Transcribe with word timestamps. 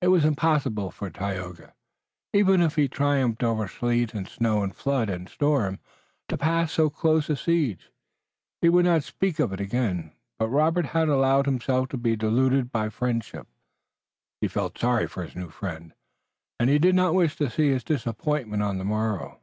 It 0.00 0.08
was 0.08 0.24
impossible 0.24 0.90
for 0.90 1.10
Tayoga, 1.10 1.74
even 2.32 2.62
if 2.62 2.76
he 2.76 2.82
had 2.88 2.92
triumphed 2.92 3.42
over 3.42 3.68
sleet 3.68 4.14
and 4.14 4.26
snow 4.26 4.62
and 4.64 4.74
flood 4.74 5.10
and 5.10 5.28
storm, 5.28 5.78
to 6.28 6.38
pass 6.38 6.72
so 6.72 6.88
close 6.88 7.28
a 7.28 7.36
siege. 7.36 7.90
He 8.62 8.70
would 8.70 8.86
not 8.86 9.04
speak 9.04 9.38
of 9.38 9.52
it 9.52 9.60
again, 9.60 10.12
but 10.38 10.48
Robert 10.48 10.86
had 10.96 11.10
allowed 11.10 11.44
himself 11.44 11.90
to 11.90 11.98
be 11.98 12.16
deluded 12.16 12.72
by 12.72 12.88
friendship. 12.88 13.46
He 14.40 14.48
felt 14.48 14.78
sorry 14.78 15.06
for 15.06 15.22
his 15.22 15.36
new 15.36 15.50
friend, 15.50 15.92
and 16.58 16.70
he 16.70 16.78
did 16.78 16.94
not 16.94 17.12
wish 17.12 17.36
to 17.36 17.50
see 17.50 17.68
his 17.68 17.84
disappointment 17.84 18.62
on 18.62 18.78
the 18.78 18.86
morrow. 18.86 19.38